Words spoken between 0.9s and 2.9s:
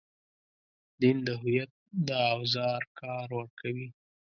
دین د هویت د اوزار